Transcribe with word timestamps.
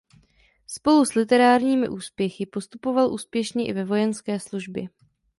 Spolu 0.67 1.05
s 1.05 1.13
literárními 1.13 1.89
úspěchy 1.89 2.45
postupoval 2.45 3.13
úspěšně 3.13 3.67
i 3.67 3.73
ve 3.73 3.83
vojenské 3.85 4.39
službě. 4.39 4.87